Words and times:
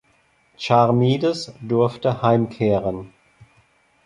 Charmides 0.57 1.53
durfte 1.61 2.23
heimkehren. 2.23 3.13